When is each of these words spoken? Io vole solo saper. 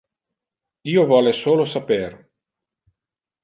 Io 0.93 1.03
vole 1.11 1.35
solo 1.43 1.69
saper. 1.77 2.09